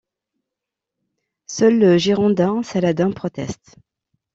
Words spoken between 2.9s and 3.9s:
proteste.